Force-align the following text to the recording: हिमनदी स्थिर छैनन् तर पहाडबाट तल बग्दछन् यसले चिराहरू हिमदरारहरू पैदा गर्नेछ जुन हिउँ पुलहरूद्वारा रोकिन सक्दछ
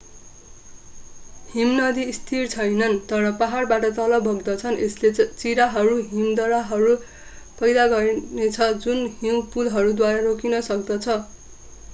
हिमनदी 1.49 2.05
स्थिर 2.13 2.47
छैनन् 2.53 2.95
तर 3.11 3.27
पहाडबाट 3.41 3.85
तल 3.99 4.17
बग्दछन् 4.23 4.79
यसले 4.79 5.11
चिराहरू 5.19 5.99
हिमदरारहरू 6.07 6.97
पैदा 7.61 7.87
गर्नेछ 7.93 8.73
जुन 8.81 9.07
हिउँ 9.21 9.47
पुलहरूद्वारा 9.53 10.27
रोकिन 10.27 10.61
सक्दछ 10.67 11.21